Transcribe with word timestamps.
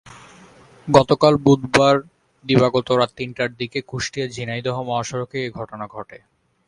গতকাল 0.87 1.33
বুধবার 1.37 1.95
দিবাগত 2.45 2.87
রাত 2.91 3.11
তিনটার 3.17 3.51
দিকে 3.55 3.79
কুষ্টিয়া 3.81 4.27
ঝিনাইদহ 4.27 4.77
মহাসড়কে 4.81 5.37
এ 5.45 5.49
ঘটনা 5.51 5.85
ঘটে। 5.87 6.17